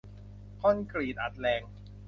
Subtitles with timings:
[0.59, 1.61] คอนกรีตอัดแรง